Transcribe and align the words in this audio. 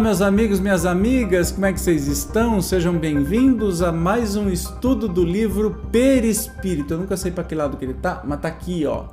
Olá, 0.00 0.08
meus 0.08 0.22
amigos, 0.22 0.60
minhas 0.60 0.86
amigas, 0.86 1.52
como 1.52 1.66
é 1.66 1.74
que 1.74 1.78
vocês 1.78 2.06
estão? 2.06 2.62
Sejam 2.62 2.96
bem-vindos 2.96 3.82
a 3.82 3.92
mais 3.92 4.34
um 4.34 4.48
estudo 4.48 5.06
do 5.06 5.22
livro 5.22 5.86
Perispírito. 5.92 6.94
Eu 6.94 7.00
nunca 7.00 7.18
sei 7.18 7.30
para 7.30 7.44
que 7.44 7.54
lado 7.54 7.76
que 7.76 7.84
ele 7.84 7.92
tá, 7.92 8.22
mas 8.24 8.40
tá 8.40 8.48
aqui, 8.48 8.86
ó. 8.86 9.08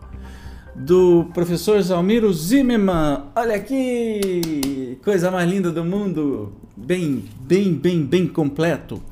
Do 0.74 1.26
professor 1.34 1.82
Zalmiro 1.82 2.32
Zimmermann. 2.32 3.26
Olha 3.36 3.58
aqui! 3.58 4.98
Coisa 5.04 5.30
mais 5.30 5.52
linda 5.52 5.74
do 5.74 5.84
mundo. 5.84 6.54
Bem, 6.78 7.26
bem, 7.42 7.74
bem, 7.74 8.06
bem 8.06 8.26
completo. 8.26 9.04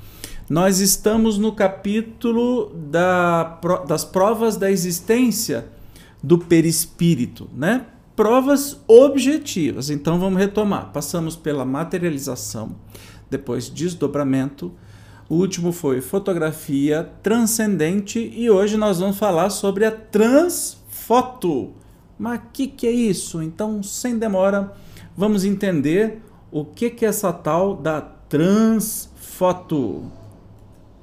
Nós 0.50 0.80
estamos 0.80 1.38
no 1.38 1.52
capítulo 1.52 2.72
da, 2.90 3.60
das 3.86 4.06
provas 4.06 4.56
da 4.56 4.72
existência 4.72 5.66
do 6.24 6.38
perispírito, 6.38 7.50
né? 7.54 7.86
Provas 8.16 8.80
objetivas. 8.88 9.90
Então 9.90 10.20
vamos 10.20 10.40
retomar. 10.40 10.92
Passamos 10.92 11.36
pela 11.36 11.66
materialização, 11.66 12.76
depois 13.30 13.70
desdobramento, 13.70 14.72
o 15.28 15.36
último 15.36 15.72
foi 15.72 16.02
fotografia 16.02 17.10
transcendente 17.24 18.20
e 18.20 18.48
hoje 18.50 18.78
nós 18.78 19.00
vamos 19.00 19.18
falar 19.18 19.50
sobre 19.50 19.84
a 19.84 19.92
transfoto. 19.92 21.74
Mas 22.18 22.40
o 22.40 22.44
que, 22.54 22.68
que 22.68 22.86
é 22.86 22.92
isso? 22.92 23.42
Então, 23.42 23.82
sem 23.82 24.20
demora, 24.20 24.72
vamos 25.18 25.44
entender 25.44 26.22
o 26.52 26.64
que, 26.64 26.92
que 26.92 27.06
é 27.06 27.10
essa 27.10 27.34
tal 27.34 27.76
da 27.76 28.02
transfoto. 28.02 30.04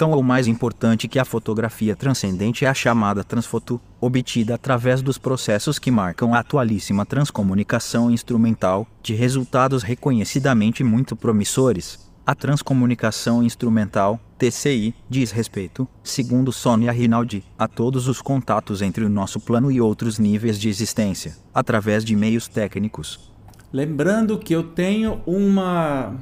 Então, 0.02 0.18
o 0.18 0.22
mais 0.24 0.48
importante 0.48 1.06
que 1.06 1.16
a 1.16 1.24
fotografia 1.24 1.94
transcendente 1.94 2.64
é 2.64 2.68
a 2.68 2.74
chamada 2.74 3.22
transfoto, 3.22 3.80
obtida 4.00 4.56
através 4.56 5.00
dos 5.00 5.16
processos 5.16 5.78
que 5.78 5.92
marcam 5.92 6.34
a 6.34 6.40
atualíssima 6.40 7.06
transcomunicação 7.06 8.10
instrumental, 8.10 8.84
de 9.00 9.14
resultados 9.14 9.84
reconhecidamente 9.84 10.82
muito 10.82 11.14
promissores. 11.14 12.10
A 12.26 12.34
transcomunicação 12.34 13.44
instrumental, 13.44 14.18
TCI, 14.36 14.92
diz 15.08 15.30
respeito, 15.30 15.86
segundo 16.02 16.50
Sônia 16.50 16.90
Rinaldi, 16.90 17.44
a 17.56 17.68
todos 17.68 18.08
os 18.08 18.20
contatos 18.20 18.82
entre 18.82 19.04
o 19.04 19.08
nosso 19.08 19.38
plano 19.38 19.70
e 19.70 19.80
outros 19.80 20.18
níveis 20.18 20.58
de 20.58 20.68
existência, 20.68 21.36
através 21.54 22.04
de 22.04 22.16
meios 22.16 22.48
técnicos. 22.48 23.30
Lembrando 23.72 24.36
que 24.36 24.52
eu 24.52 24.64
tenho 24.64 25.22
uma 25.24 26.16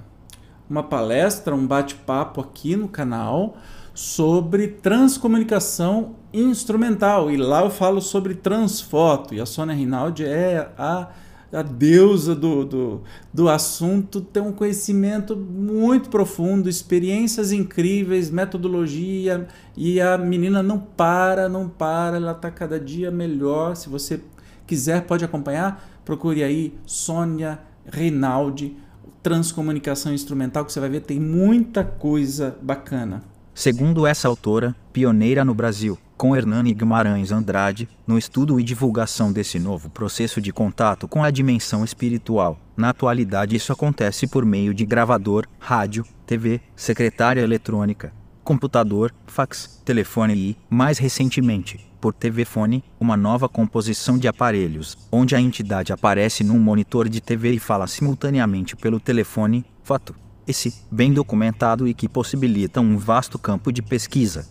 uma 0.71 0.85
palestra, 0.85 1.53
um 1.53 1.67
bate-papo 1.67 2.41
aqui 2.41 2.77
no 2.77 2.89
canal 2.89 3.57
sobre 3.93 4.69
transcomunicação 4.69 6.15
instrumental. 6.33 7.29
E 7.29 7.37
lá 7.37 7.65
eu 7.65 7.71
falo 7.71 8.01
sobre 8.01 8.35
transfoto. 8.37 9.35
E 9.35 9.41
a 9.41 9.47
Sônia 9.47 9.75
Rinaldi 9.75 10.25
é 10.25 10.71
a, 10.79 11.09
a 11.53 11.63
deusa 11.63 12.37
do, 12.37 12.65
do, 12.65 13.03
do 13.35 13.49
assunto, 13.49 14.21
tem 14.21 14.41
um 14.41 14.53
conhecimento 14.53 15.37
muito 15.37 16.09
profundo, 16.09 16.69
experiências 16.69 17.51
incríveis, 17.51 18.31
metodologia. 18.31 19.49
E 19.77 20.01
a 20.01 20.17
menina 20.17 20.63
não 20.63 20.79
para, 20.79 21.49
não 21.49 21.69
para, 21.69 22.17
ela 22.17 22.31
está 22.31 22.49
cada 22.49 22.79
dia 22.79 23.11
melhor. 23.11 23.75
Se 23.75 23.89
você 23.89 24.21
quiser, 24.69 25.03
pode 25.03 25.25
acompanhar. 25.25 25.85
Procure 26.05 26.45
aí 26.45 26.75
Sônia 26.87 27.59
Rinaldi 27.85 28.77
transcomunicação 29.23 30.13
instrumental 30.13 30.65
que 30.65 30.73
você 30.73 30.81
vai 30.81 30.89
ver 30.89 31.01
tem 31.01 31.21
muita 31.21 31.85
coisa 31.85 32.57
bacana. 32.63 33.23
Segundo 33.55 34.07
essa 34.07 34.29
autora, 34.29 34.75
pioneira 34.93 35.45
no 35.45 35.55
Brasil, 35.55 35.99
com 36.17 36.37
Hernani 36.37 36.73
Guimarães 36.73 37.33
Andrade, 37.33 37.89
no 38.07 38.17
estudo 38.17 38.61
e 38.61 38.63
divulgação 38.63 39.33
desse 39.33 39.59
novo 39.59 39.91
processo 39.91 40.41
de 40.41 40.53
contato 40.53 41.09
com 41.09 41.23
a 41.25 41.31
dimensão 41.31 41.85
espiritual. 41.85 42.59
Na 42.77 42.91
atualidade, 42.91 43.57
isso 43.57 43.73
acontece 43.73 44.27
por 44.27 44.45
meio 44.45 44.73
de 44.73 44.87
gravador, 44.87 45.47
rádio, 45.59 46.05
TV, 46.27 46.61
secretária 46.77 47.41
eletrônica, 47.41 48.13
computador, 48.45 49.15
fax, 49.27 49.83
telefone 49.85 50.35
e, 50.35 50.57
mais 50.69 50.99
recentemente, 50.99 51.90
por 52.01 52.15
TV-fone, 52.15 52.83
uma 52.99 53.17
nova 53.17 53.49
composição 53.49 54.17
de 54.17 54.27
aparelhos, 54.27 54.97
onde 55.13 55.37
a 55.37 55.41
entidade 55.41 55.93
aparece 55.93 56.43
num 56.43 56.59
monitor 56.59 57.09
de 57.09 57.21
TV 57.21 57.53
e 57.53 57.59
fala 57.59 57.87
simultaneamente 57.87 58.75
pelo 58.75 58.99
telefone, 58.99 59.65
fato 59.83 60.15
esse 60.47 60.75
bem 60.91 61.13
documentado 61.13 61.87
e 61.87 61.95
que 61.95 62.09
possibilita 62.09 62.81
um 62.81 62.97
vasto 62.97 63.39
campo 63.39 63.71
de 63.71 63.83
pesquisa. 63.83 64.49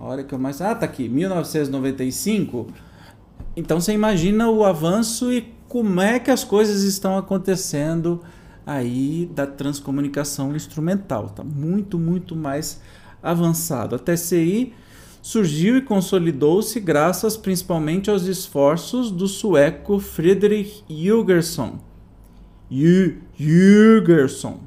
A 0.00 0.04
hora 0.04 0.24
que 0.24 0.34
eu 0.34 0.38
mais. 0.38 0.62
Ah, 0.62 0.74
tá 0.74 0.86
aqui, 0.86 1.10
1995. 1.10 2.68
Então 3.54 3.78
você 3.78 3.92
imagina 3.92 4.48
o 4.48 4.64
avanço 4.64 5.30
e 5.30 5.52
como 5.68 6.00
é 6.00 6.18
que 6.18 6.30
as 6.30 6.42
coisas 6.42 6.82
estão 6.84 7.18
acontecendo 7.18 8.22
aí 8.64 9.30
da 9.34 9.46
transcomunicação 9.46 10.56
instrumental. 10.56 11.28
Tá 11.28 11.44
muito, 11.44 11.98
muito 11.98 12.34
mais 12.34 12.80
avançado. 13.22 13.94
A 13.94 13.98
TCI 13.98 14.72
surgiu 15.20 15.76
e 15.76 15.82
consolidou-se 15.82 16.80
graças 16.80 17.36
principalmente 17.36 18.08
aos 18.08 18.24
esforços 18.24 19.10
do 19.10 19.28
sueco 19.28 19.98
Friedrich 19.98 20.82
Jürgenson. 20.88 21.78
Jürgenson. 22.70 24.60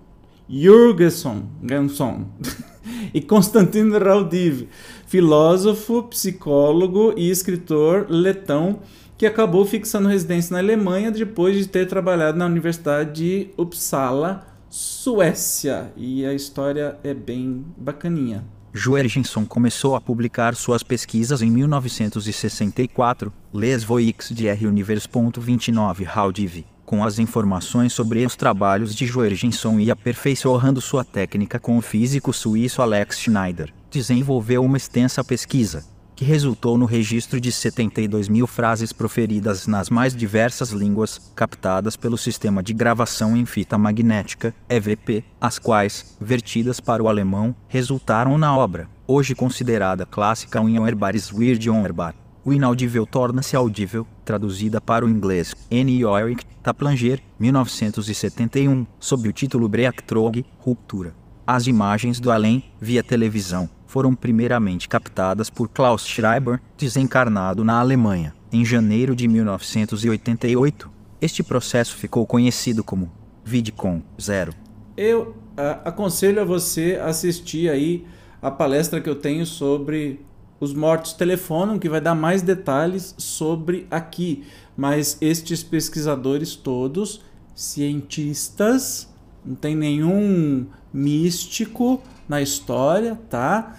Jürgenson. 0.47 1.43
Jürgenson. 1.63 2.27
e 3.13 3.21
Constantino 3.21 3.97
Raudiv, 3.97 4.67
filósofo, 5.13 6.01
psicólogo 6.01 7.13
e 7.15 7.29
escritor 7.29 8.07
letão 8.09 8.79
que 9.15 9.27
acabou 9.27 9.63
fixando 9.63 10.09
residência 10.09 10.53
na 10.55 10.57
Alemanha 10.57 11.11
depois 11.11 11.55
de 11.55 11.67
ter 11.67 11.85
trabalhado 11.85 12.35
na 12.35 12.47
Universidade 12.47 13.13
de 13.13 13.47
Uppsala, 13.55 14.43
Suécia. 14.71 15.93
E 15.95 16.25
a 16.25 16.33
história 16.33 16.97
é 17.03 17.13
bem 17.13 17.63
bacaninha. 17.77 18.43
Joergenson 18.73 19.45
começou 19.45 19.95
a 19.95 20.01
publicar 20.01 20.55
suas 20.55 20.81
pesquisas 20.81 21.43
em 21.43 21.51
1964, 21.51 23.31
Les 23.53 23.83
Voix 23.83 24.29
de 24.31 24.47
R. 24.47 24.65
Univers. 24.65 25.07
29 25.37 26.03
Raudiv 26.05 26.65
com 26.85 27.03
as 27.03 27.17
informações 27.17 27.93
sobre 27.93 28.25
os 28.25 28.35
trabalhos 28.35 28.93
de 28.93 29.05
Joergenson 29.05 29.79
e 29.79 29.89
aperfeiçoando 29.89 30.81
sua 30.81 31.03
técnica 31.03 31.57
com 31.59 31.77
o 31.77 31.81
físico 31.81 32.33
suíço 32.33 32.81
Alex 32.81 33.19
Schneider, 33.19 33.73
desenvolveu 33.93 34.65
uma 34.65 34.75
extensa 34.75 35.23
pesquisa, 35.23 35.85
que 36.15 36.25
resultou 36.25 36.79
no 36.79 36.85
registro 36.85 37.39
de 37.39 37.51
72 37.51 38.27
mil 38.27 38.47
frases 38.47 38.91
proferidas 38.91 39.67
nas 39.67 39.87
mais 39.87 40.15
diversas 40.15 40.71
línguas, 40.71 41.31
captadas 41.35 41.95
pelo 41.95 42.17
sistema 42.17 42.63
de 42.63 42.73
gravação 42.73 43.37
em 43.37 43.45
fita 43.45 43.77
magnética, 43.77 44.53
EVP, 44.67 45.23
as 45.39 45.59
quais, 45.59 46.17
vertidas 46.19 46.79
para 46.79 47.03
o 47.03 47.07
alemão, 47.07 47.55
resultaram 47.67 48.35
na 48.35 48.57
obra, 48.57 48.89
hoje 49.07 49.35
considerada 49.35 50.07
clássica 50.07 50.59
Unhörbares 50.59 51.31
Weird 51.31 51.69
Unhörbar. 51.69 52.15
O 52.43 52.51
inaudível 52.51 53.05
torna-se 53.05 53.55
audível, 53.55 54.05
traduzida 54.25 54.81
para 54.81 55.05
o 55.05 55.09
inglês 55.09 55.53
N. 55.69 56.01
Yorick 56.01 56.43
Taplanger, 56.63 57.21
1971, 57.39 58.87
sob 58.99 59.29
o 59.29 59.33
título 59.33 59.69
Breakthrough, 59.69 60.43
Ruptura. 60.57 61.13
As 61.45 61.67
imagens 61.67 62.21
do 62.21 62.31
além, 62.31 62.63
via 62.79 63.03
televisão, 63.03 63.69
foram 63.93 64.15
primeiramente 64.15 64.89
captadas 64.89 65.51
por 65.51 65.69
Klaus 65.69 66.07
Schreiber, 66.07 66.59
desencarnado 66.75 67.63
na 67.63 67.79
Alemanha, 67.79 68.33
em 68.51 68.65
janeiro 68.65 69.15
de 69.15 69.27
1988. 69.27 70.89
Este 71.21 71.43
processo 71.43 71.95
ficou 71.95 72.25
conhecido 72.25 72.83
como 72.83 73.11
VidCon 73.45 74.01
Zero. 74.19 74.51
Eu 74.97 75.35
a, 75.55 75.89
aconselho 75.89 76.41
a 76.41 76.43
você 76.43 76.99
assistir 77.03 77.69
aí 77.69 78.03
a 78.41 78.49
palestra 78.49 78.99
que 78.99 79.07
eu 79.07 79.13
tenho 79.13 79.45
sobre 79.45 80.25
os 80.59 80.73
mortos 80.73 81.13
telefonam, 81.13 81.77
que 81.77 81.87
vai 81.87 82.01
dar 82.01 82.15
mais 82.15 82.41
detalhes 82.41 83.13
sobre 83.15 83.85
aqui. 83.91 84.43
Mas 84.75 85.19
estes 85.21 85.61
pesquisadores 85.61 86.55
todos, 86.55 87.21
cientistas, 87.53 89.07
não 89.45 89.53
tem 89.53 89.75
nenhum 89.75 90.65
místico 90.91 92.01
na 92.33 92.41
história, 92.41 93.19
tá? 93.29 93.75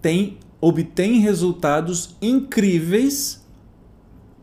Tem 0.00 0.38
obtém 0.60 1.20
resultados 1.20 2.16
incríveis 2.22 3.46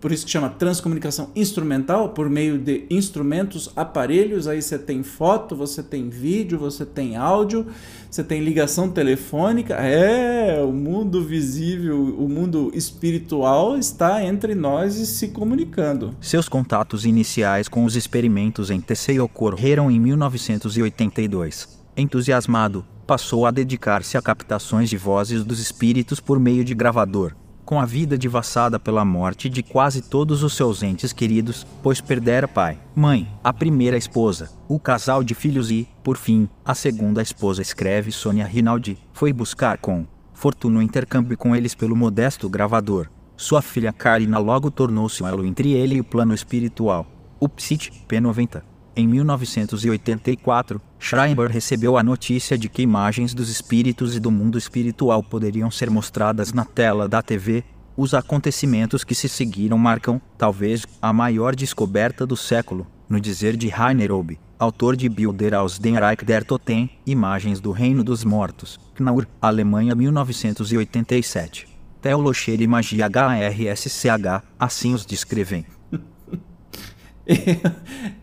por 0.06 0.12
isso 0.12 0.24
que 0.24 0.32
chama 0.32 0.50
transcomunicação 0.52 1.32
instrumental, 1.36 2.10
por 2.10 2.30
meio 2.30 2.60
de 2.60 2.86
instrumentos, 2.92 3.72
aparelhos. 3.76 4.48
Aí 4.48 4.62
você 4.62 4.78
tem 4.78 5.02
foto, 5.02 5.56
você 5.56 5.82
tem 5.82 6.10
vídeo, 6.10 6.60
você 6.60 6.86
tem 6.86 7.16
áudio, 7.16 7.66
você 8.08 8.24
tem 8.24 8.40
ligação 8.44 8.88
telefônica. 8.88 9.74
É, 9.74 10.62
o 10.62 10.72
mundo 10.72 11.24
visível, 11.24 11.98
o 12.20 12.30
mundo 12.30 12.70
espiritual 12.76 13.80
está 13.80 14.24
entre 14.24 14.54
nós 14.54 14.96
e 14.98 15.08
se 15.08 15.30
comunicando. 15.30 16.16
Seus 16.22 16.48
contatos 16.48 17.04
iniciais 17.04 17.68
com 17.68 17.84
os 17.84 17.96
experimentos 17.96 18.70
em 18.70 18.80
TC 18.80 19.20
ocorreram 19.20 19.90
em 19.90 20.00
1982. 20.00 21.80
Entusiasmado, 21.98 22.86
passou 23.06 23.46
a 23.46 23.52
dedicar-se 23.52 24.18
a 24.18 24.22
captações 24.22 24.90
de 24.90 24.98
vozes 24.98 25.44
dos 25.44 25.60
espíritos 25.60 26.20
por 26.20 26.40
meio 26.40 26.64
de 26.64 26.74
gravador 26.74 27.36
com 27.66 27.80
a 27.80 27.86
vida 27.86 28.18
devassada 28.18 28.80
pela 28.80 29.04
morte 29.04 29.50
de 29.50 29.64
quase 29.64 30.02
todos 30.02 30.44
os 30.44 30.54
seus 30.54 30.84
entes 30.84 31.12
queridos, 31.12 31.66
pois 31.82 32.00
perdera 32.00 32.48
pai, 32.48 32.78
mãe, 32.96 33.28
a 33.44 33.52
primeira 33.52 33.98
esposa, 33.98 34.52
o 34.68 34.80
casal 34.80 35.24
de 35.24 35.34
filhos 35.34 35.72
e, 35.72 35.88
por 36.04 36.16
fim, 36.16 36.48
a 36.64 36.76
segunda 36.76 37.24
esposa 37.24 37.62
escreve 37.62 38.12
Sônia 38.12 38.46
Rinaldi, 38.46 39.00
foi 39.12 39.34
buscar 39.34 39.80
com 39.80 40.06
fortuna 40.34 40.80
o 40.80 40.82
intercâmbio 40.82 41.38
com 41.38 41.56
eles 41.56 41.74
pelo 41.74 41.96
modesto 41.96 42.48
gravador. 42.48 43.10
Sua 43.36 43.62
filha 43.62 43.92
Karina 43.92 44.38
logo 44.38 44.70
tornou-se 44.70 45.24
um 45.24 45.28
elo 45.28 45.46
entre 45.46 45.74
ele 45.74 45.96
e 45.96 46.02
o 46.02 46.06
plano 46.06 46.34
espiritual. 46.34 47.06
O 47.40 47.50
Psit 47.50 47.92
P90 48.08 48.75
em 48.96 49.08
1984, 49.08 50.82
Schreiber 50.98 51.52
recebeu 51.52 51.98
a 51.98 52.04
notícia 52.04 52.58
de 52.58 52.70
que 52.70 52.82
imagens 52.82 53.34
dos 53.34 53.50
espíritos 53.50 54.16
e 54.16 54.20
do 54.20 54.32
mundo 54.32 54.58
espiritual 54.58 55.22
poderiam 55.22 55.70
ser 55.70 55.90
mostradas 55.90 56.54
na 56.54 56.64
tela 56.64 57.08
da 57.08 57.22
TV. 57.22 57.64
Os 57.98 58.14
acontecimentos 58.14 59.04
que 59.04 59.14
se 59.14 59.28
seguiram 59.28 59.78
marcam, 59.78 60.22
talvez, 60.38 60.86
a 61.02 61.12
maior 61.12 61.56
descoberta 61.56 62.26
do 62.26 62.38
século, 62.38 62.88
no 63.10 63.20
dizer 63.20 63.58
de 63.58 63.68
Rainer 63.68 64.14
Obe, 64.14 64.40
autor 64.58 64.96
de 64.96 65.10
Bilder 65.10 65.54
aus 65.54 65.78
dem 65.78 65.96
Reich 65.96 66.24
der 66.24 66.46
Toten, 66.46 66.90
Imagens 67.06 67.60
do 67.60 67.72
Reino 67.72 68.04
dos 68.04 68.24
Mortos, 68.24 68.80
Knaur, 68.96 69.28
Alemanha 69.42 69.94
1987. 69.94 71.68
Teologia 72.02 72.56
e 72.56 72.68
Magia 72.68 73.08
HRSCH, 73.08 74.44
assim 74.60 74.94
os 74.94 75.06
descrevem. 75.06 75.66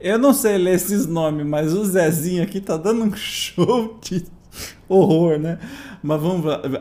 Eu 0.01 0.19
não 0.19 0.33
sei 0.33 0.59
ler 0.59 0.75
esses 0.75 1.07
nomes, 1.07 1.45
mas 1.47 1.73
o 1.73 1.85
Zezinho 1.85 2.43
aqui 2.43 2.61
tá 2.61 2.77
dando 2.77 3.05
um 3.05 3.15
show 3.17 3.99
de 4.01 4.25
horror, 4.89 5.39
né? 5.39 5.59
Mas 6.03 6.21
vamos 6.21 6.43
ver, 6.45 6.81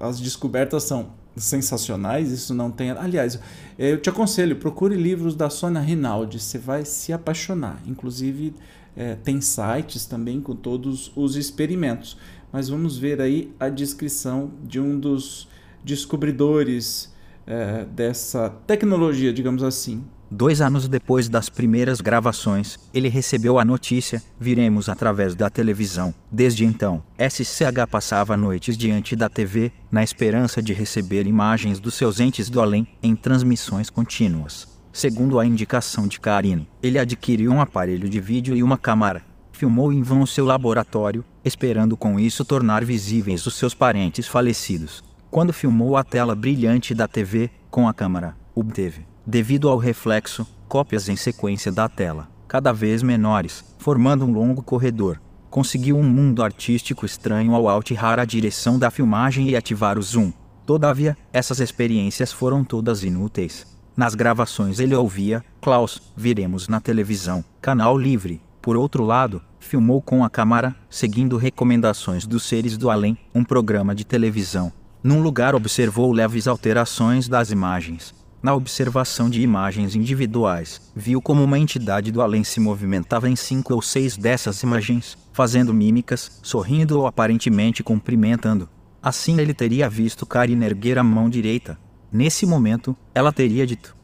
as 0.00 0.20
descobertas 0.20 0.84
são 0.84 1.10
sensacionais, 1.36 2.30
isso 2.30 2.54
não 2.54 2.70
tem. 2.70 2.90
Aliás, 2.90 3.38
eu 3.78 4.00
te 4.00 4.08
aconselho, 4.08 4.56
procure 4.56 4.96
livros 4.96 5.34
da 5.34 5.48
Sônia 5.48 5.80
Rinaldi, 5.80 6.40
você 6.40 6.58
vai 6.58 6.84
se 6.84 7.12
apaixonar. 7.12 7.80
Inclusive, 7.86 8.54
é, 8.96 9.14
tem 9.14 9.40
sites 9.40 10.06
também 10.06 10.40
com 10.40 10.54
todos 10.54 11.12
os 11.14 11.36
experimentos. 11.36 12.16
Mas 12.52 12.68
vamos 12.68 12.98
ver 12.98 13.20
aí 13.20 13.54
a 13.60 13.68
descrição 13.68 14.50
de 14.64 14.80
um 14.80 14.98
dos 14.98 15.48
descobridores 15.84 17.12
é, 17.46 17.84
dessa 17.84 18.50
tecnologia, 18.66 19.32
digamos 19.32 19.62
assim, 19.62 20.04
Dois 20.32 20.60
anos 20.60 20.86
depois 20.86 21.28
das 21.28 21.48
primeiras 21.48 22.00
gravações, 22.00 22.78
ele 22.94 23.08
recebeu 23.08 23.58
a 23.58 23.64
notícia: 23.64 24.22
viremos 24.38 24.88
através 24.88 25.34
da 25.34 25.50
televisão. 25.50 26.14
Desde 26.30 26.64
então, 26.64 27.02
SCH 27.18 27.90
passava 27.90 28.36
noites 28.36 28.78
diante 28.78 29.16
da 29.16 29.28
TV, 29.28 29.72
na 29.90 30.04
esperança 30.04 30.62
de 30.62 30.72
receber 30.72 31.26
imagens 31.26 31.80
dos 31.80 31.94
seus 31.94 32.20
entes 32.20 32.48
do 32.48 32.60
além, 32.60 32.86
em 33.02 33.16
transmissões 33.16 33.90
contínuas. 33.90 34.68
Segundo 34.92 35.40
a 35.40 35.44
indicação 35.44 36.06
de 36.06 36.20
Karine, 36.20 36.68
ele 36.80 36.98
adquiriu 36.98 37.50
um 37.50 37.60
aparelho 37.60 38.08
de 38.08 38.20
vídeo 38.20 38.54
e 38.54 38.62
uma 38.62 38.78
câmera. 38.78 39.22
Filmou 39.50 39.92
em 39.92 40.00
vão 40.00 40.24
seu 40.24 40.44
laboratório, 40.44 41.24
esperando 41.44 41.96
com 41.96 42.20
isso 42.20 42.44
tornar 42.44 42.84
visíveis 42.84 43.46
os 43.46 43.54
seus 43.54 43.74
parentes 43.74 44.28
falecidos. 44.28 45.02
Quando 45.28 45.52
filmou 45.52 45.96
a 45.96 46.04
tela 46.04 46.36
brilhante 46.36 46.94
da 46.94 47.08
TV 47.08 47.50
com 47.68 47.88
a 47.88 47.92
câmera, 47.92 48.36
obteve 48.54 49.09
devido 49.26 49.68
ao 49.68 49.78
reflexo, 49.78 50.46
cópias 50.68 51.08
em 51.08 51.16
sequência 51.16 51.70
da 51.70 51.88
tela, 51.88 52.28
cada 52.46 52.72
vez 52.72 53.02
menores, 53.02 53.64
formando 53.78 54.24
um 54.24 54.32
longo 54.32 54.62
corredor. 54.62 55.20
Conseguiu 55.50 55.96
um 55.96 56.02
mundo 56.02 56.42
artístico 56.42 57.04
estranho 57.04 57.54
ao 57.54 57.68
alterar 57.68 58.20
a 58.20 58.24
direção 58.24 58.78
da 58.78 58.90
filmagem 58.90 59.48
e 59.48 59.56
ativar 59.56 59.98
o 59.98 60.02
zoom. 60.02 60.32
Todavia, 60.64 61.16
essas 61.32 61.58
experiências 61.58 62.32
foram 62.32 62.62
todas 62.62 63.02
inúteis. 63.02 63.66
Nas 63.96 64.14
gravações 64.14 64.78
ele 64.78 64.94
ouvia, 64.94 65.44
Klaus, 65.60 66.00
viremos 66.16 66.68
na 66.68 66.80
televisão, 66.80 67.44
canal 67.60 67.98
livre. 67.98 68.40
Por 68.62 68.76
outro 68.76 69.04
lado, 69.04 69.42
filmou 69.58 70.00
com 70.00 70.24
a 70.24 70.30
câmera, 70.30 70.74
seguindo 70.88 71.36
recomendações 71.36 72.26
dos 72.26 72.44
seres 72.44 72.76
do 72.76 72.88
além, 72.88 73.18
um 73.34 73.42
programa 73.42 73.94
de 73.94 74.04
televisão. 74.04 74.72
Num 75.02 75.20
lugar 75.20 75.54
observou 75.54 76.12
leves 76.12 76.46
alterações 76.46 77.26
das 77.26 77.50
imagens, 77.50 78.14
na 78.42 78.54
observação 78.54 79.28
de 79.28 79.42
imagens 79.42 79.94
individuais, 79.94 80.80
viu 80.94 81.20
como 81.20 81.44
uma 81.44 81.58
entidade 81.58 82.10
do 82.10 82.22
além 82.22 82.42
se 82.42 82.58
movimentava 82.58 83.28
em 83.28 83.36
cinco 83.36 83.74
ou 83.74 83.82
seis 83.82 84.16
dessas 84.16 84.62
imagens, 84.62 85.16
fazendo 85.32 85.74
mímicas, 85.74 86.40
sorrindo 86.42 86.98
ou 86.98 87.06
aparentemente 87.06 87.82
cumprimentando. 87.82 88.68
Assim 89.02 89.38
ele 89.40 89.54
teria 89.54 89.88
visto 89.88 90.26
Karina 90.26 90.66
erguer 90.66 90.98
a 90.98 91.04
mão 91.04 91.28
direita. 91.28 91.78
Nesse 92.12 92.44
momento, 92.44 92.96
ela 93.14 93.32
teria 93.32 93.66
dito: 93.66 93.96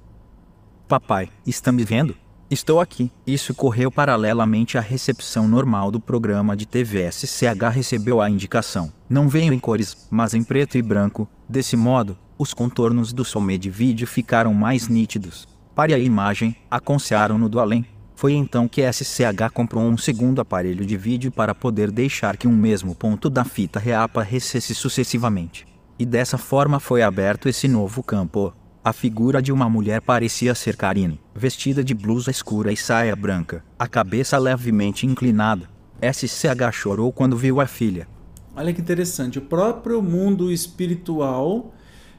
Papai, 0.89 1.29
está 1.47 1.73
me 1.73 1.85
vendo? 1.85 2.15
Estou 2.49 2.79
aqui. 2.81 3.11
Isso 3.27 3.53
correu 3.53 3.91
paralelamente 3.91 4.79
à 4.79 4.81
recepção 4.81 5.49
normal 5.49 5.91
do 5.91 5.99
programa 5.99 6.57
de 6.57 6.65
TV 6.65 7.11
SCH 7.11 7.73
recebeu 7.73 8.21
a 8.21 8.31
indicação. 8.31 8.93
Não 9.09 9.29
veio 9.29 9.53
em 9.53 9.59
cores, 9.59 10.07
mas 10.09 10.33
em 10.33 10.45
preto 10.45 10.79
e 10.79 10.83
branco. 10.83 11.29
Desse 11.49 11.77
modo, 11.77 12.17
os 12.39 12.53
contornos 12.53 13.13
do 13.13 13.25
some 13.25 13.57
de 13.57 13.71
vídeo 13.71 14.07
ficaram 14.07 14.53
mais 14.53 14.89
nítidos. 14.89 15.49
Pare 15.75 15.95
a 15.95 15.99
imagem, 15.99 16.57
aconselharam-no 16.71 17.49
do 17.49 17.61
além. 17.61 17.85
Foi 18.15 18.33
então 18.33 18.67
que 18.67 18.81
SCH 18.91 19.51
comprou 19.53 19.85
um 19.85 19.99
segundo 19.99 20.41
aparelho 20.41 20.87
de 20.87 20.97
vídeo 20.97 21.31
para 21.31 21.55
poder 21.55 21.91
deixar 21.91 22.37
que 22.37 22.49
um 22.49 22.57
mesmo 22.57 22.95
ponto 22.95 23.29
da 23.29 23.45
fita 23.45 23.79
reaparecesse 23.79 24.75
sucessivamente. 24.75 25.67
E 25.99 26.07
dessa 26.07 26.39
forma 26.39 26.81
foi 26.81 27.03
aberto 27.03 27.49
esse 27.49 27.69
novo 27.69 28.03
campo. 28.03 28.55
A 28.83 28.93
figura 28.93 29.43
de 29.43 29.53
uma 29.53 29.69
mulher 29.69 30.01
parecia 30.01 30.55
ser 30.55 30.77
Karine, 30.77 31.21
vestida 31.35 31.83
de 31.83 31.93
blusa 31.93 32.31
escura 32.31 32.73
e 32.73 32.77
saia 32.77 33.17
branca, 33.17 33.65
a 33.79 33.87
cabeça 33.87 34.39
levemente 34.39 35.07
inclinada. 35.07 35.69
SCH 36.01 36.73
chorou 36.73 37.13
quando 37.13 37.37
viu 37.37 37.61
a 37.61 37.67
filha. 37.67 38.07
Olha 38.55 38.73
que 38.73 38.81
interessante, 38.81 39.39
o 39.39 39.43
próprio 39.43 40.01
mundo 40.01 40.51
espiritual 40.51 41.75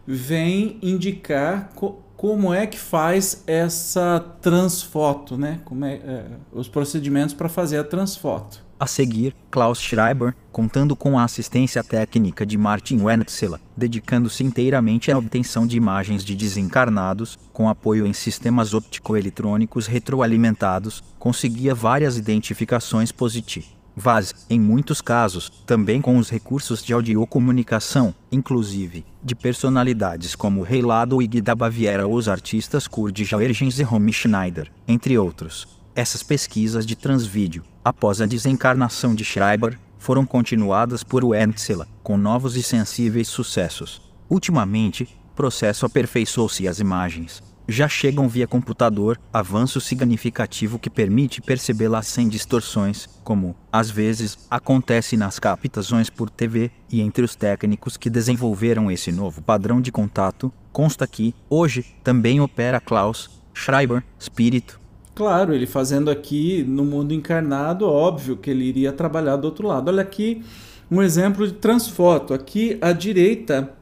vem 0.08 0.80
indicar 0.82 1.70
co 1.76 2.02
como 2.16 2.52
é 2.52 2.66
que 2.66 2.80
faz 2.80 3.44
essa 3.46 4.20
transfoto, 4.42 5.38
né? 5.38 5.60
Como 5.64 5.86
é, 5.86 5.94
é 5.98 6.26
os 6.52 6.68
procedimentos 6.68 7.36
para 7.36 7.48
fazer 7.48 7.78
a 7.78 7.84
transfoto. 7.84 8.66
A 8.80 8.88
seguir, 8.88 9.36
Klaus 9.52 9.80
Schreiber, 9.80 10.36
contando 10.52 10.96
com 10.96 11.18
a 11.18 11.24
assistência 11.24 11.84
técnica 11.84 12.44
de 12.44 12.58
Martin 12.58 13.02
Wenzela, 13.02 13.60
dedicando-se 13.76 14.44
inteiramente 14.44 15.12
à 15.12 15.18
obtenção 15.18 15.68
de 15.68 15.78
imagens 15.78 16.24
de 16.24 16.36
desencarnados, 16.36 17.38
com 17.54 17.70
apoio 17.70 18.06
em 18.06 18.14
sistemas 18.14 18.74
óptico-eletrônicos 18.74 19.86
retroalimentados, 19.86 21.04
conseguia 21.20 21.76
várias 21.76 22.18
identificações 22.18 23.12
positivas. 23.12 23.77
Vaz, 24.00 24.46
em 24.48 24.60
muitos 24.60 25.01
casos, 25.01 25.50
também 25.66 26.00
com 26.00 26.20
os 26.20 26.30
recursos 26.30 26.84
de 26.84 26.94
audiocomunicação, 26.94 28.13
inclusive, 28.32 29.04
de 29.24 29.34
personalidades 29.34 30.36
como 30.36 30.62
Rei 30.62 30.84
Lado 30.84 31.20
e 31.20 31.27
da 31.27 31.56
Baviera 31.56 32.06
ou 32.06 32.13
os 32.13 32.30
artistas 32.30 32.88
Kurt 32.88 33.18
Jürgens 33.24 33.80
e 33.80 33.84
Romy 33.84 34.13
Schneider, 34.13 34.72
entre 34.88 35.18
outros. 35.18 35.68
Essas 35.96 36.22
pesquisas 36.22 36.86
de 36.86 36.96
transvídeo, 36.96 37.63
após 37.84 38.22
a 38.22 38.27
desencarnação 38.27 39.16
de 39.16 39.25
Schreiber, 39.25 39.80
foram 39.98 40.27
continuadas 40.27 41.04
por 41.04 41.25
Wenzela, 41.25 41.88
com 42.04 42.18
novos 42.18 42.56
e 42.56 42.62
sensíveis 42.62 43.27
sucessos. 43.27 44.00
Ultimamente, 44.30 45.06
o 45.32 45.36
processo 45.36 45.88
aperfeiçoou-se 45.88 46.68
as 46.68 46.80
imagens, 46.80 47.42
já 47.68 47.88
chegam 47.88 48.30
via 48.30 48.48
computador, 48.48 49.20
avanço 49.32 49.82
significativo 49.82 50.80
que 50.80 50.90
permite 50.90 51.42
percebê-las 51.42 52.08
sem 52.08 52.30
distorções, 52.30 53.08
como, 53.24 53.56
às 53.72 53.90
vezes, 53.90 54.38
acontece 54.50 55.18
nas 55.18 55.38
captações 55.38 56.10
por 56.10 56.30
TV, 56.30 56.72
e 56.90 57.02
entre 57.02 57.26
os 57.26 57.36
técnicos 57.36 57.98
que 57.98 58.10
desenvolveram 58.10 58.90
esse 58.90 59.12
novo 59.12 59.42
padrão 59.42 59.82
de 59.82 59.92
contato, 59.92 60.52
consta 60.72 61.06
que, 61.06 61.36
hoje, 61.50 61.86
também 62.04 62.40
opera 62.40 62.80
Klaus 62.80 63.30
Schreiber, 63.54 64.04
espírito. 64.18 64.80
Claro, 65.14 65.54
ele 65.54 65.66
fazendo 65.66 66.12
aqui 66.12 66.64
no 66.64 66.86
mundo 66.86 67.14
encarnado, 67.14 67.88
óbvio 67.88 68.38
que 68.38 68.52
ele 68.52 68.64
iria 68.66 68.94
trabalhar 68.94 69.36
do 69.36 69.46
outro 69.46 69.68
lado. 69.68 69.88
Olha 69.90 70.04
aqui 70.04 70.44
um 70.92 71.02
exemplo 71.02 71.48
de 71.48 71.54
transfoto. 71.54 72.36
Aqui 72.36 72.78
à 72.80 72.92
direita, 72.92 73.74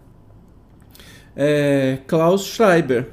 é 1.35 1.99
Klaus 2.07 2.45
Schreiber, 2.45 3.09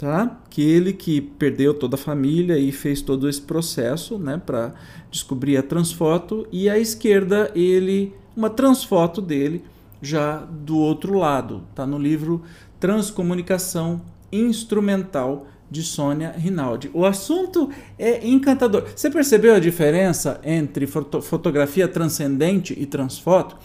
tá? 0.00 0.40
Que 0.48 0.62
ele 0.62 0.94
que 0.94 1.20
perdeu 1.20 1.74
toda 1.74 1.94
a 1.94 1.98
família 1.98 2.58
e 2.58 2.72
fez 2.72 3.02
todo 3.02 3.28
esse 3.28 3.42
processo, 3.42 4.18
né, 4.18 4.40
para 4.44 4.72
descobrir 5.10 5.58
a 5.58 5.62
transfoto 5.62 6.48
e 6.50 6.70
à 6.70 6.78
esquerda 6.78 7.50
ele 7.54 8.14
uma 8.34 8.48
transfoto 8.48 9.20
dele 9.20 9.62
já 10.00 10.38
do 10.38 10.78
outro 10.78 11.18
lado, 11.18 11.64
tá 11.74 11.86
no 11.86 11.98
livro 11.98 12.42
Transcomunicação 12.78 14.00
Instrumental 14.32 15.46
de 15.70 15.82
Sônia 15.82 16.30
Rinaldi. 16.30 16.90
O 16.94 17.04
assunto 17.04 17.68
é 17.98 18.26
encantador. 18.26 18.86
Você 18.96 19.10
percebeu 19.10 19.54
a 19.54 19.60
diferença 19.60 20.40
entre 20.42 20.86
foto 20.86 21.20
fotografia 21.20 21.86
transcendente 21.86 22.74
e 22.78 22.86
transfoto? 22.86 23.58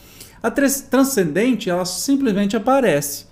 A 0.43 0.51
transcendente, 0.51 1.69
ela 1.69 1.85
simplesmente 1.85 2.57
aparece. 2.57 3.25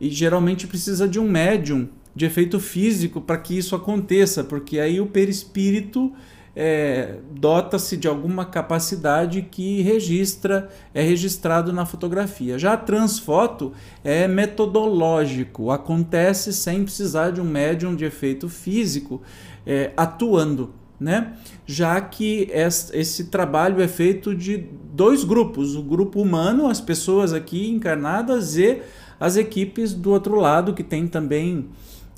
E 0.00 0.08
geralmente 0.08 0.66
precisa 0.66 1.06
de 1.06 1.20
um 1.20 1.28
médium 1.28 1.88
de 2.14 2.26
efeito 2.26 2.60
físico 2.60 3.20
para 3.20 3.38
que 3.38 3.56
isso 3.56 3.74
aconteça, 3.74 4.44
porque 4.44 4.78
aí 4.78 5.00
o 5.00 5.06
perispírito 5.06 6.12
é, 6.54 7.16
dota-se 7.30 7.96
de 7.96 8.06
alguma 8.06 8.44
capacidade 8.44 9.42
que 9.42 9.80
registra, 9.80 10.68
é 10.92 11.02
registrado 11.02 11.72
na 11.72 11.86
fotografia. 11.86 12.58
Já 12.58 12.74
a 12.74 12.76
transfoto 12.76 13.72
é 14.04 14.28
metodológico, 14.28 15.70
acontece 15.70 16.52
sem 16.52 16.84
precisar 16.84 17.30
de 17.30 17.40
um 17.40 17.44
médium 17.44 17.96
de 17.96 18.04
efeito 18.04 18.48
físico 18.48 19.22
é, 19.66 19.92
atuando. 19.96 20.74
Né? 21.00 21.32
Já 21.66 22.00
que 22.00 22.48
esse 22.92 23.24
trabalho 23.24 23.82
é 23.82 23.88
feito 23.88 24.36
de 24.36 24.66
dois 24.94 25.24
grupos: 25.24 25.74
o 25.74 25.82
grupo 25.82 26.22
humano, 26.22 26.68
as 26.68 26.80
pessoas 26.80 27.32
aqui 27.32 27.68
encarnadas, 27.68 28.56
e 28.56 28.82
as 29.18 29.36
equipes 29.36 29.92
do 29.92 30.12
outro 30.12 30.36
lado, 30.36 30.74
que 30.74 30.84
tem 30.84 31.08
também 31.08 31.68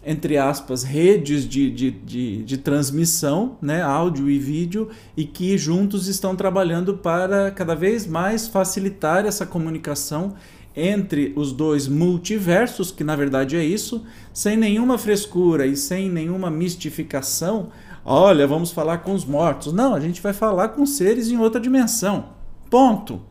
entre 0.07 0.37
aspas, 0.37 0.83
redes 0.83 1.49
de, 1.49 1.71
de, 1.71 1.91
de, 1.91 2.43
de, 2.43 2.59
transmissão, 2.59 3.57
né, 3.61 3.83
áudio 3.83 4.29
e 4.29 4.39
vídeo, 4.39 4.91
e 5.17 5.25
que 5.25 5.57
juntos 5.57 6.09
estão 6.09 6.37
trabalhando 6.37 6.95
para 6.95 7.51
cada 7.51 7.75
vez 7.75 8.07
mais 8.07 8.47
facilitar 8.47 9.25
essa 9.25 9.47
comunicação 9.47 10.35
entre 10.77 11.33
os 11.37 11.53
dois 11.53 11.87
multiversos, 11.87 12.91
que 12.91 13.05
na 13.05 13.15
verdade 13.17 13.57
é 13.57 13.65
isso, 13.65 14.05
sem 14.33 14.57
nenhuma 14.57 14.99
frescura 14.99 15.67
e 15.67 15.77
sem 15.77 16.11
nenhuma 16.11 16.51
mistificação. 16.51 17.69
Olha, 18.05 18.47
vamos 18.47 18.71
falar 18.73 18.99
com 18.99 19.15
os 19.15 19.25
mortos. 19.25 19.73
Não, 19.73 19.95
a 19.95 20.01
gente 20.01 20.21
vai 20.21 20.33
falar 20.33 20.69
com 20.71 20.85
seres 20.85 21.31
em 21.31 21.39
outra 21.39 21.61
dimensão. 21.61 22.31
Ponto. 22.69 23.23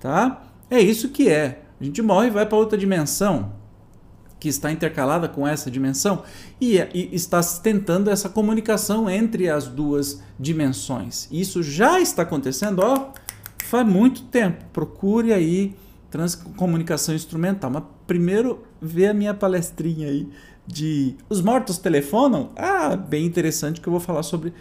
Tá? 0.00 0.42
É 0.68 0.80
isso 0.80 1.08
que 1.08 1.28
é. 1.28 1.62
A 1.80 1.84
gente 1.84 2.02
morre 2.02 2.26
e 2.26 2.30
vai 2.30 2.44
para 2.44 2.58
outra 2.58 2.76
dimensão 2.76 3.63
que 4.44 4.48
está 4.50 4.70
intercalada 4.70 5.26
com 5.26 5.48
essa 5.48 5.70
dimensão 5.70 6.22
e, 6.60 6.76
e, 6.92 7.08
está 7.14 7.42
tentando 7.42 8.10
essa 8.10 8.28
comunicação 8.28 9.08
entre 9.08 9.48
as 9.48 9.66
duas 9.66 10.22
dimensões. 10.38 11.26
Isso 11.32 11.62
já 11.62 11.98
está 11.98 12.24
acontecendo, 12.24 12.80
ó, 12.80 13.10
faz 13.64 13.86
muito 13.86 14.24
tempo. 14.24 14.62
Procure 14.70 15.32
aí 15.32 15.74
transcomunicação 16.10 17.14
instrumental. 17.14 17.70
Mas 17.70 17.84
primeiro 18.06 18.62
vê 18.82 19.06
a 19.06 19.14
minha 19.14 19.32
palestrinha 19.32 20.08
aí 20.08 20.28
de 20.66 21.16
os 21.30 21.40
mortos 21.40 21.78
telefonam. 21.78 22.50
Ah, 22.54 22.96
bem 22.96 23.24
interessante 23.24 23.80
que 23.80 23.88
eu 23.88 23.92
vou 23.92 24.00
falar 24.00 24.22
sobre 24.22 24.52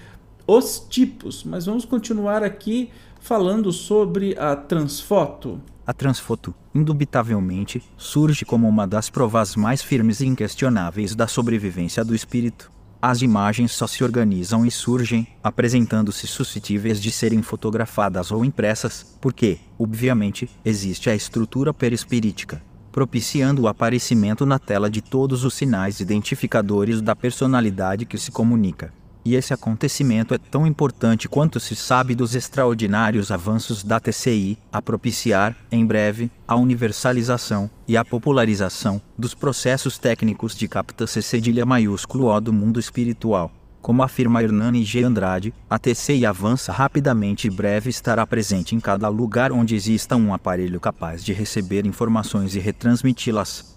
os 0.48 0.80
tipos, 0.90 1.44
mas 1.44 1.66
vamos 1.66 1.84
continuar 1.84 2.42
aqui 2.42 2.90
falando 3.24 3.72
sobre 3.72 4.38
a 4.38 4.54
transfoto. 4.54 5.62
A 5.88 5.94
transfoto, 5.94 6.54
indubitavelmente, 6.76 7.82
surge 7.96 8.44
como 8.44 8.68
uma 8.68 8.86
das 8.86 9.10
provas 9.10 9.56
mais 9.56 9.82
firmes 9.82 10.20
e 10.20 10.28
inquestionáveis 10.28 11.16
da 11.16 11.26
sobrevivência 11.26 12.04
do 12.04 12.14
espírito. 12.14 12.70
As 13.02 13.22
imagens 13.22 13.72
só 13.72 13.88
se 13.88 14.04
organizam 14.04 14.66
e 14.66 14.72
surgem, 14.72 15.26
apresentando-se 15.42 16.28
suscetíveis 16.28 17.02
de 17.02 17.12
serem 17.12 17.42
fotografadas 17.42 18.30
ou 18.30 18.44
impressas, 18.44 19.18
porque, 19.22 19.58
obviamente, 19.80 20.50
existe 20.66 21.10
a 21.10 21.16
estrutura 21.16 21.74
perispirítica, 21.74 22.62
propiciando 22.92 23.62
o 23.62 23.68
aparecimento 23.70 24.46
na 24.46 24.60
tela 24.60 24.90
de 24.90 25.02
todos 25.02 25.46
os 25.46 25.54
sinais 25.54 26.02
identificadores 26.02 27.02
da 27.02 27.16
personalidade 27.16 28.06
que 28.06 28.18
se 28.18 28.32
comunica. 28.32 28.92
E 29.26 29.36
esse 29.36 29.54
acontecimento 29.54 30.34
é 30.34 30.38
tão 30.38 30.68
importante 30.68 31.30
quanto 31.30 31.60
se 31.60 31.76
sabe 31.76 32.14
dos 32.14 32.36
extraordinários 32.36 33.32
avanços 33.32 33.84
da 33.84 34.00
TCI 34.00 34.58
a 34.72 34.82
propiciar, 34.82 35.56
em 35.72 35.86
breve, 35.86 36.30
a 36.48 36.56
universalização 36.56 37.70
e 37.88 37.96
a 37.96 38.04
popularização 38.04 39.02
dos 39.18 39.34
processos 39.34 39.98
técnicos 39.98 40.56
de 40.56 40.68
capta 40.68 41.08
C 41.08 41.22
cedilha 41.22 41.66
maiúsculo 41.66 42.28
O 42.28 42.40
do 42.42 42.52
mundo 42.52 42.80
espiritual. 42.80 43.52
Como 43.82 44.02
afirma 44.02 44.42
Hernani 44.42 44.84
G. 44.84 45.04
Andrade, 45.04 45.54
a 45.70 45.78
TCI 45.78 46.26
avança 46.26 46.72
rapidamente 46.72 47.48
e 47.48 47.50
breve 47.50 47.90
estará 47.90 48.26
presente 48.26 48.76
em 48.76 48.80
cada 48.80 49.10
lugar 49.10 49.52
onde 49.52 49.76
exista 49.76 50.16
um 50.16 50.34
aparelho 50.34 50.80
capaz 50.80 51.22
de 51.22 51.34
receber 51.34 51.86
informações 51.86 52.56
e 52.56 52.60
retransmiti-las. 52.60 53.73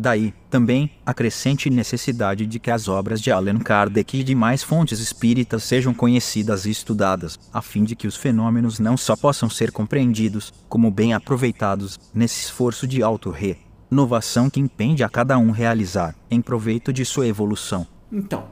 Daí, 0.00 0.32
também, 0.48 0.92
a 1.04 1.12
crescente 1.12 1.68
necessidade 1.68 2.46
de 2.46 2.60
que 2.60 2.70
as 2.70 2.86
obras 2.86 3.20
de 3.20 3.32
Allan 3.32 3.58
Kardec 3.58 4.16
e 4.16 4.22
de 4.22 4.32
mais 4.32 4.62
fontes 4.62 5.00
espíritas 5.00 5.64
sejam 5.64 5.92
conhecidas 5.92 6.66
e 6.66 6.70
estudadas, 6.70 7.36
a 7.52 7.60
fim 7.60 7.82
de 7.82 7.96
que 7.96 8.06
os 8.06 8.14
fenômenos 8.14 8.78
não 8.78 8.96
só 8.96 9.16
possam 9.16 9.50
ser 9.50 9.72
compreendidos, 9.72 10.52
como 10.68 10.88
bem 10.88 11.14
aproveitados, 11.14 11.98
nesse 12.14 12.44
esforço 12.44 12.86
de 12.86 13.02
auto-renovação 13.02 14.48
que 14.48 14.60
impende 14.60 15.02
a 15.02 15.08
cada 15.08 15.36
um 15.36 15.50
realizar, 15.50 16.14
em 16.30 16.40
proveito 16.40 16.92
de 16.92 17.04
sua 17.04 17.26
evolução. 17.26 17.84
Então, 18.12 18.44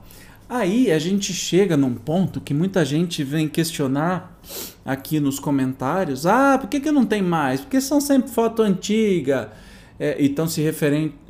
aí 0.49 0.91
a 0.91 0.99
gente 0.99 1.33
chega 1.33 1.77
num 1.77 1.95
ponto 1.95 2.41
que 2.41 2.53
muita 2.53 2.85
gente 2.85 3.23
vem 3.23 3.49
questionar 3.49 4.37
aqui 4.85 5.21
nos 5.21 5.39
comentários: 5.39 6.27
ah, 6.27 6.59
por 6.59 6.69
que, 6.69 6.81
que 6.81 6.91
não 6.91 7.07
tem 7.07 7.23
mais? 7.23 7.61
Porque 7.61 7.81
são 7.81 8.01
sempre 8.01 8.33
foto 8.33 8.63
antiga 8.63 9.53
é, 9.99 10.21
e 10.21 10.27
estão 10.27 10.47
se, 10.47 10.63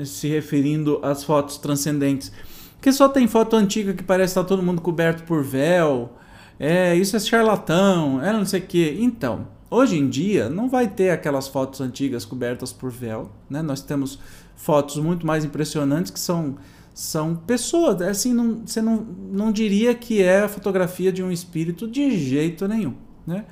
se 0.04 0.28
referindo 0.28 0.98
às 1.02 1.24
fotos 1.24 1.58
transcendentes. 1.58 2.32
Porque 2.74 2.92
só 2.92 3.08
tem 3.08 3.26
foto 3.26 3.56
antiga 3.56 3.94
que 3.94 4.02
parece 4.02 4.32
estar 4.32 4.44
todo 4.44 4.62
mundo 4.62 4.80
coberto 4.80 5.24
por 5.24 5.42
véu. 5.42 6.12
É, 6.58 6.94
isso 6.94 7.16
é 7.16 7.20
charlatão, 7.20 8.22
é 8.22 8.32
não 8.32 8.44
sei 8.44 8.60
o 8.60 8.66
quê. 8.66 8.96
Então, 9.00 9.48
hoje 9.70 9.98
em 9.98 10.08
dia 10.08 10.48
não 10.48 10.68
vai 10.68 10.88
ter 10.88 11.10
aquelas 11.10 11.48
fotos 11.48 11.80
antigas 11.80 12.24
cobertas 12.24 12.72
por 12.72 12.90
véu, 12.90 13.30
né? 13.48 13.62
Nós 13.62 13.82
temos 13.82 14.18
fotos 14.56 14.96
muito 14.96 15.26
mais 15.26 15.44
impressionantes 15.44 16.10
que 16.10 16.20
são 16.20 16.56
são 16.94 17.36
pessoas, 17.36 18.00
é 18.00 18.08
assim, 18.08 18.32
não, 18.32 18.62
você 18.64 18.80
não, 18.80 19.06
não 19.30 19.52
diria 19.52 19.94
que 19.94 20.22
é 20.22 20.44
a 20.44 20.48
fotografia 20.48 21.12
de 21.12 21.22
um 21.22 21.30
espírito 21.30 21.86
de 21.86 22.16
jeito 22.16 22.66
nenhum, 22.66 22.94
né? 23.26 23.44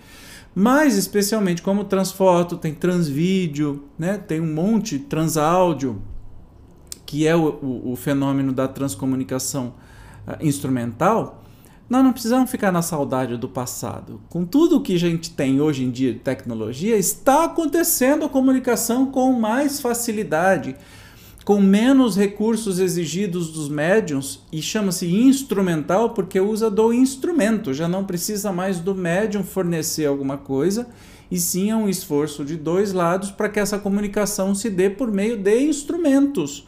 Mas 0.55 0.97
especialmente 0.97 1.63
como 1.63 1.85
transfoto, 1.85 2.57
tem 2.57 2.73
transvídeo, 2.73 3.85
né? 3.99 4.17
tem 4.17 4.41
um 4.41 4.55
monte 4.55 4.99
transáudio, 4.99 6.01
que 7.05 7.27
é 7.27 7.35
o, 7.35 7.59
o, 7.61 7.93
o 7.93 7.97
fenômeno 7.97 8.53
da 8.53 8.69
transcomunicação 8.69 9.75
uh, 10.27 10.37
instrumental, 10.41 11.43
nós 11.89 12.03
não 12.03 12.13
precisamos 12.13 12.51
ficar 12.51 12.73
na 12.73 12.83
saudade 12.83 13.37
do 13.37 13.49
passado. 13.49 14.21
Com 14.31 14.45
tudo 14.45 14.77
o 14.77 14.81
que 14.81 14.95
a 14.95 14.99
gente 14.99 15.31
tem 15.31 15.61
hoje 15.61 15.85
em 15.85 15.91
dia 15.91 16.13
de 16.13 16.21
tecnologia, 16.21 16.97
está 16.97 17.45
acontecendo 17.45 18.25
a 18.25 18.29
comunicação 18.29 19.07
com 19.07 19.33
mais 19.33 19.81
facilidade 19.81 20.77
com 21.45 21.61
menos 21.61 22.17
recursos 22.17 22.79
exigidos 22.79 23.51
dos 23.51 23.69
médiums 23.69 24.41
e 24.51 24.63
chama-se 24.63 25.07
instrumental 25.07 26.11
porque 26.11 26.41
usa 26.41 26.71
do 26.71 26.93
instrumento, 26.93 27.75
já 27.75 27.87
não 27.87 28.05
precisa 28.05 28.51
mais 28.51 28.81
do 28.81 28.95
médium 28.95 29.45
fornecer 29.45 30.07
alguma 30.07 30.39
coisa, 30.39 30.89
e 31.31 31.39
sim 31.39 31.71
é 31.71 31.77
um 31.77 31.89
esforço 31.89 32.45
de 32.45 32.57
dois 32.57 32.93
lados 32.93 33.31
para 33.31 33.49
que 33.49 33.61
essa 33.61 33.79
comunicação 33.79 34.55
se 34.55 34.71
dê 34.71 34.89
por 34.89 35.13
meio 35.13 35.37
de 35.37 35.59
instrumentos 35.61 36.67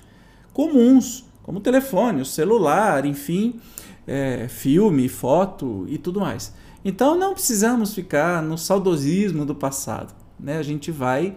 comuns, 0.52 1.24
como 1.42 1.60
telefone, 1.60 2.24
celular, 2.24 3.06
enfim, 3.06 3.60
é, 4.06 4.46
filme, 4.48 5.08
foto 5.08 5.86
e 5.88 5.96
tudo 5.96 6.20
mais. 6.20 6.52
Então 6.84 7.16
não 7.16 7.32
precisamos 7.32 7.94
ficar 7.94 8.42
no 8.42 8.58
saudosismo 8.58 9.44
do 9.44 9.54
passado, 9.54 10.14
né? 10.38 10.58
A 10.58 10.62
gente 10.62 10.90
vai 10.90 11.34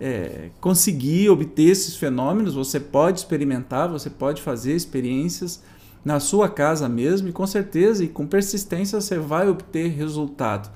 é, 0.00 0.48
conseguir 0.60 1.28
obter 1.28 1.64
esses 1.64 1.94
fenômenos, 1.94 2.54
você 2.54 2.80
pode 2.80 3.18
experimentar, 3.18 3.88
você 3.88 4.08
pode 4.08 4.40
fazer 4.40 4.74
experiências 4.74 5.62
na 6.02 6.18
sua 6.18 6.48
casa 6.48 6.88
mesmo 6.88 7.28
e 7.28 7.32
com 7.32 7.46
certeza 7.46 8.02
e 8.02 8.08
com 8.08 8.26
persistência 8.26 8.98
você 8.98 9.18
vai 9.18 9.48
obter 9.48 9.88
resultado. 9.90 10.70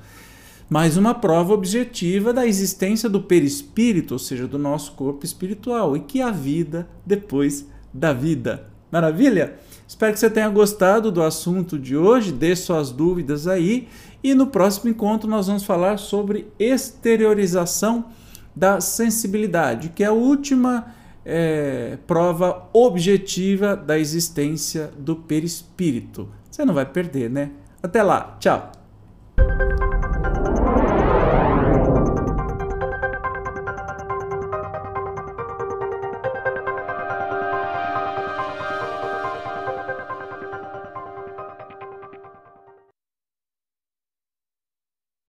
Mais 0.69 0.97
uma 0.97 1.15
prova 1.15 1.55
objetiva 1.55 2.33
da 2.33 2.47
existência 2.47 3.09
do 3.09 3.23
perispírito, 3.23 4.15
ou 4.15 4.19
seja, 4.19 4.47
do 4.47 4.59
nosso 4.59 4.93
corpo 4.93 5.25
espiritual 5.25 5.97
e 5.97 6.01
que 6.01 6.21
a 6.21 6.31
vida 6.31 6.89
depois 7.07 7.67
da 7.93 8.13
vida. 8.13 8.67
Maravilha? 8.91 9.55
Espero 9.87 10.13
que 10.13 10.19
você 10.19 10.31
tenha 10.31 10.49
gostado 10.49 11.11
do 11.11 11.23
assunto 11.23 11.79
de 11.79 11.97
hoje, 11.97 12.33
dê 12.33 12.55
suas 12.57 12.91
dúvidas 12.91 13.47
aí 13.47 13.89
e 14.23 14.35
no 14.35 14.47
próximo 14.47 14.91
encontro 14.91 15.29
nós 15.29 15.47
vamos 15.47 15.65
falar 15.65 15.99
sobre 15.99 16.49
exteriorização 16.59 18.07
da 18.55 18.81
sensibilidade, 18.81 19.89
que 19.91 20.05
é 20.05 20.07
a 20.07 20.13
última 20.13 20.95
é, 21.25 21.99
prova 22.07 22.69
objetiva 22.73 23.75
da 23.75 23.99
existência 23.99 24.91
do 24.99 25.17
perispírito. 25.17 26.29
Você 26.51 26.65
não 26.65 26.75
vai 26.75 26.87
perder, 26.87 27.31
né? 27.31 27.51
Até 27.83 28.03
lá, 28.03 28.37
tchau! 28.39 28.73